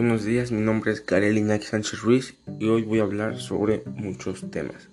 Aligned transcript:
Buenos 0.00 0.24
días, 0.24 0.50
mi 0.50 0.62
nombre 0.62 0.92
es 0.92 1.02
Karel 1.02 1.36
Iñaki 1.36 1.66
Sánchez 1.66 2.00
Ruiz 2.00 2.34
y 2.58 2.68
hoy 2.68 2.84
voy 2.84 3.00
a 3.00 3.02
hablar 3.02 3.38
sobre 3.38 3.82
muchos 3.84 4.50
temas. 4.50 4.88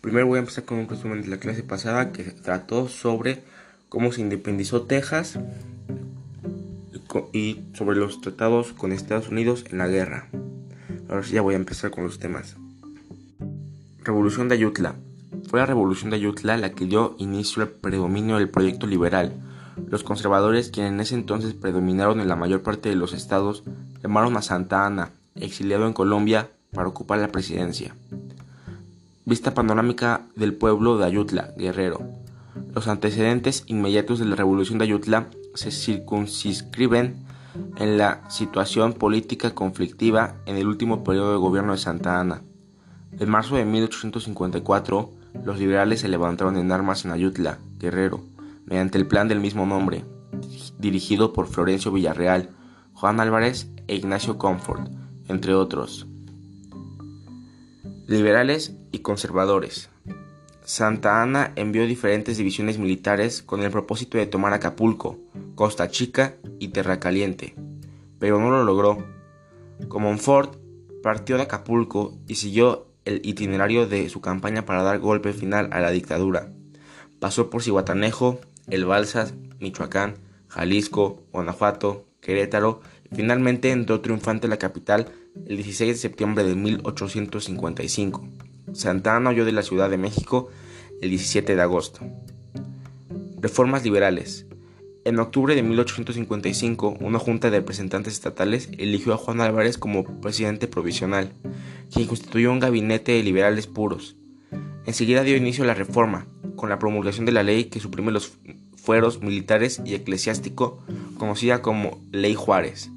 Primero 0.00 0.26
voy 0.26 0.38
a 0.38 0.40
empezar 0.40 0.64
con 0.64 0.78
un 0.78 0.88
resumen 0.88 1.22
de 1.22 1.28
la 1.28 1.38
clase 1.38 1.62
pasada 1.62 2.10
que 2.10 2.24
trató 2.24 2.88
sobre 2.88 3.44
cómo 3.88 4.10
se 4.10 4.20
independizó 4.20 4.82
Texas 4.82 5.38
y 7.32 7.60
sobre 7.74 7.98
los 7.98 8.20
tratados 8.20 8.72
con 8.72 8.90
Estados 8.90 9.28
Unidos 9.28 9.64
en 9.70 9.78
la 9.78 9.86
guerra. 9.86 10.28
Ahora 11.08 11.22
sí 11.22 11.34
ya 11.34 11.42
voy 11.42 11.54
a 11.54 11.58
empezar 11.58 11.92
con 11.92 12.02
los 12.02 12.18
temas. 12.18 12.56
Revolución 14.02 14.48
de 14.48 14.56
Ayutla. 14.56 14.96
Fue 15.48 15.60
la 15.60 15.66
revolución 15.66 16.10
de 16.10 16.16
Ayutla 16.16 16.56
la 16.56 16.72
que 16.72 16.84
dio 16.84 17.14
inicio 17.20 17.62
al 17.62 17.68
predominio 17.68 18.38
del 18.38 18.50
proyecto 18.50 18.88
liberal 18.88 19.53
los 19.88 20.04
conservadores, 20.04 20.70
quienes 20.70 20.92
en 20.92 21.00
ese 21.00 21.14
entonces 21.14 21.54
predominaron 21.54 22.20
en 22.20 22.28
la 22.28 22.36
mayor 22.36 22.62
parte 22.62 22.88
de 22.88 22.96
los 22.96 23.12
estados, 23.12 23.64
llamaron 24.02 24.36
a 24.36 24.42
Santa 24.42 24.86
Ana, 24.86 25.10
exiliado 25.34 25.86
en 25.86 25.92
Colombia, 25.92 26.50
para 26.72 26.88
ocupar 26.88 27.20
la 27.20 27.28
presidencia. 27.28 27.94
Vista 29.24 29.54
panorámica 29.54 30.22
del 30.36 30.54
pueblo 30.54 30.98
de 30.98 31.06
Ayutla, 31.06 31.52
Guerrero. 31.56 32.00
Los 32.74 32.88
antecedentes 32.88 33.64
inmediatos 33.66 34.18
de 34.18 34.26
la 34.26 34.36
revolución 34.36 34.78
de 34.78 34.84
Ayutla 34.84 35.28
se 35.54 35.70
circunscriben 35.70 37.24
en 37.76 37.96
la 37.96 38.28
situación 38.28 38.92
política 38.92 39.54
conflictiva 39.54 40.34
en 40.46 40.56
el 40.56 40.66
último 40.66 41.04
periodo 41.04 41.32
de 41.32 41.38
gobierno 41.38 41.72
de 41.72 41.78
Santa 41.78 42.20
Ana. 42.20 42.42
En 43.18 43.30
marzo 43.30 43.56
de 43.56 43.64
1854, 43.64 45.10
los 45.44 45.58
liberales 45.58 46.00
se 46.00 46.08
levantaron 46.08 46.56
en 46.56 46.72
armas 46.72 47.04
en 47.04 47.12
Ayutla, 47.12 47.58
Guerrero, 47.78 48.22
mediante 48.66 48.98
el 48.98 49.06
plan 49.06 49.28
del 49.28 49.40
mismo 49.40 49.66
nombre, 49.66 50.04
dirigido 50.78 51.32
por 51.32 51.46
Florencio 51.46 51.92
Villarreal, 51.92 52.50
Juan 52.92 53.20
Álvarez 53.20 53.68
e 53.86 53.96
Ignacio 53.96 54.38
Comfort, 54.38 54.90
entre 55.28 55.54
otros. 55.54 56.06
Liberales 58.06 58.74
y 58.92 58.98
conservadores. 58.98 59.90
Santa 60.64 61.22
Ana 61.22 61.52
envió 61.56 61.86
diferentes 61.86 62.38
divisiones 62.38 62.78
militares 62.78 63.42
con 63.42 63.62
el 63.62 63.70
propósito 63.70 64.16
de 64.16 64.26
tomar 64.26 64.54
Acapulco, 64.54 65.18
Costa 65.54 65.88
Chica 65.88 66.36
y 66.58 66.68
Terra 66.68 67.00
Caliente, 67.00 67.54
pero 68.18 68.40
no 68.40 68.50
lo 68.50 68.64
logró. 68.64 69.04
Comonfort 69.88 70.56
partió 71.02 71.36
de 71.36 71.42
Acapulco 71.42 72.16
y 72.26 72.36
siguió 72.36 72.86
el 73.04 73.20
itinerario 73.24 73.86
de 73.86 74.08
su 74.08 74.20
campaña 74.22 74.64
para 74.64 74.82
dar 74.82 74.98
golpe 74.98 75.34
final 75.34 75.68
a 75.72 75.80
la 75.80 75.90
dictadura. 75.90 76.50
Pasó 77.20 77.50
por 77.50 77.62
Cihuatanejo, 77.62 78.40
el 78.68 78.84
Balsas, 78.84 79.34
Michoacán, 79.60 80.14
Jalisco, 80.48 81.22
Guanajuato, 81.32 82.06
Querétaro 82.20 82.80
finalmente 83.12 83.70
entró 83.70 84.00
triunfante 84.00 84.46
a 84.46 84.50
la 84.50 84.58
capital 84.58 85.08
el 85.46 85.56
16 85.56 85.94
de 85.94 86.00
septiembre 86.00 86.44
de 86.44 86.54
1855. 86.54 88.28
Santa 88.72 89.16
Ana 89.16 89.30
huyó 89.30 89.44
de 89.44 89.52
la 89.52 89.62
Ciudad 89.62 89.90
de 89.90 89.98
México 89.98 90.48
el 91.00 91.10
17 91.10 91.54
de 91.54 91.62
agosto. 91.62 92.00
Reformas 93.40 93.84
liberales. 93.84 94.46
En 95.04 95.18
octubre 95.18 95.54
de 95.54 95.62
1855, 95.62 96.96
una 97.00 97.18
junta 97.18 97.50
de 97.50 97.58
representantes 97.58 98.14
estatales 98.14 98.70
eligió 98.78 99.12
a 99.12 99.18
Juan 99.18 99.42
Álvarez 99.42 99.76
como 99.76 100.20
presidente 100.22 100.66
provisional, 100.66 101.30
quien 101.92 102.06
constituyó 102.06 102.50
un 102.50 102.60
gabinete 102.60 103.12
de 103.12 103.22
liberales 103.22 103.66
puros. 103.66 104.16
Enseguida 104.86 105.22
dio 105.22 105.36
inicio 105.36 105.64
a 105.64 105.66
la 105.66 105.74
reforma, 105.74 106.26
con 106.56 106.68
la 106.68 106.78
promulgación 106.78 107.26
de 107.26 107.32
la 107.32 107.42
ley 107.42 107.64
que 107.64 107.80
suprime 107.80 108.12
los 108.12 108.32
fueros 108.76 109.22
militares 109.22 109.80
y 109.84 109.94
eclesiástico, 109.94 110.78
conocida 111.16 111.62
como 111.62 112.00
Ley 112.12 112.34
Juárez. 112.34 112.90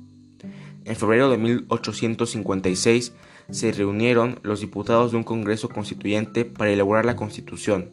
En 0.83 0.95
febrero 0.95 1.29
de 1.29 1.37
1856 1.37 3.13
se 3.49 3.71
reunieron 3.71 4.39
los 4.43 4.59
diputados 4.59 5.11
de 5.11 5.17
un 5.17 5.23
Congreso 5.23 5.69
Constituyente 5.69 6.45
para 6.45 6.71
elaborar 6.71 7.05
la 7.05 7.15
Constitución. 7.15 7.89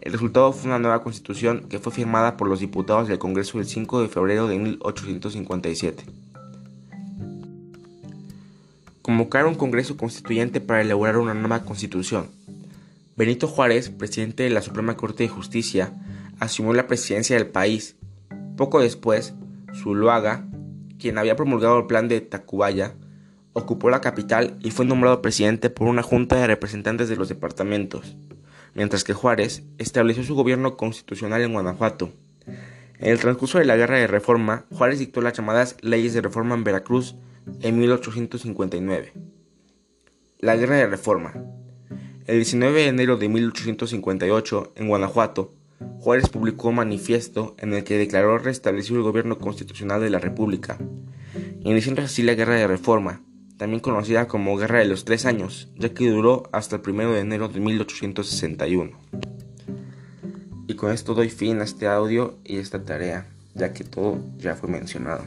El 0.00 0.12
resultado 0.12 0.52
fue 0.52 0.68
una 0.68 0.78
nueva 0.78 1.02
Constitución 1.02 1.66
que 1.68 1.78
fue 1.78 1.92
firmada 1.92 2.36
por 2.36 2.48
los 2.48 2.60
diputados 2.60 3.08
del 3.08 3.18
Congreso 3.18 3.58
el 3.58 3.66
5 3.66 4.02
de 4.02 4.08
febrero 4.08 4.46
de 4.46 4.58
1857. 4.58 6.04
Convocar 9.02 9.46
un 9.46 9.54
Congreso 9.54 9.96
Constituyente 9.96 10.60
para 10.60 10.82
elaborar 10.82 11.16
una 11.16 11.34
nueva 11.34 11.64
Constitución. 11.64 12.37
Benito 13.18 13.48
Juárez, 13.48 13.90
presidente 13.90 14.44
de 14.44 14.50
la 14.50 14.62
Suprema 14.62 14.96
Corte 14.96 15.24
de 15.24 15.28
Justicia, 15.28 15.92
asumió 16.38 16.72
la 16.72 16.86
presidencia 16.86 17.34
del 17.34 17.48
país. 17.48 17.96
Poco 18.56 18.78
después, 18.78 19.34
Zuluaga, 19.74 20.46
quien 21.00 21.18
había 21.18 21.34
promulgado 21.34 21.80
el 21.80 21.86
plan 21.86 22.06
de 22.06 22.20
Tacubaya, 22.20 22.94
ocupó 23.54 23.90
la 23.90 24.00
capital 24.00 24.56
y 24.60 24.70
fue 24.70 24.84
nombrado 24.84 25.20
presidente 25.20 25.68
por 25.68 25.88
una 25.88 26.04
junta 26.04 26.36
de 26.36 26.46
representantes 26.46 27.08
de 27.08 27.16
los 27.16 27.28
departamentos, 27.28 28.16
mientras 28.74 29.02
que 29.02 29.14
Juárez 29.14 29.64
estableció 29.78 30.22
su 30.22 30.36
gobierno 30.36 30.76
constitucional 30.76 31.42
en 31.42 31.54
Guanajuato. 31.54 32.12
En 33.00 33.10
el 33.10 33.18
transcurso 33.18 33.58
de 33.58 33.64
la 33.64 33.74
Guerra 33.74 33.98
de 33.98 34.06
Reforma, 34.06 34.66
Juárez 34.70 35.00
dictó 35.00 35.22
las 35.22 35.32
llamadas 35.32 35.76
leyes 35.80 36.14
de 36.14 36.20
reforma 36.20 36.54
en 36.54 36.62
Veracruz 36.62 37.16
en 37.62 37.80
1859. 37.80 39.12
La 40.38 40.54
Guerra 40.54 40.76
de 40.76 40.86
Reforma. 40.86 41.34
El 42.28 42.36
19 42.36 42.82
de 42.82 42.88
enero 42.88 43.16
de 43.16 43.26
1858, 43.30 44.74
en 44.76 44.88
Guanajuato, 44.88 45.54
Juárez 45.98 46.28
publicó 46.28 46.68
un 46.68 46.74
manifiesto 46.74 47.56
en 47.56 47.72
el 47.72 47.84
que 47.84 47.96
declaró 47.96 48.36
restablecer 48.36 48.98
el 48.98 49.02
gobierno 49.02 49.38
constitucional 49.38 50.02
de 50.02 50.10
la 50.10 50.18
República, 50.18 50.76
iniciando 51.62 52.02
así 52.02 52.22
la 52.22 52.34
Guerra 52.34 52.56
de 52.56 52.66
Reforma, 52.66 53.22
también 53.56 53.80
conocida 53.80 54.28
como 54.28 54.58
Guerra 54.58 54.80
de 54.80 54.84
los 54.84 55.06
Tres 55.06 55.24
Años, 55.24 55.70
ya 55.78 55.94
que 55.94 56.10
duró 56.10 56.50
hasta 56.52 56.76
el 56.76 56.82
1 56.86 57.14
de 57.14 57.20
enero 57.20 57.48
de 57.48 57.60
1861. 57.60 58.90
Y 60.66 60.74
con 60.74 60.92
esto 60.92 61.14
doy 61.14 61.30
fin 61.30 61.62
a 61.62 61.64
este 61.64 61.86
audio 61.86 62.36
y 62.44 62.58
esta 62.58 62.84
tarea, 62.84 63.26
ya 63.54 63.72
que 63.72 63.84
todo 63.84 64.20
ya 64.36 64.54
fue 64.54 64.68
mencionado. 64.68 65.24